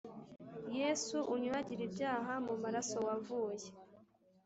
[0.79, 3.67] Yesu unyuhagire ibyaha mu maraso wavuye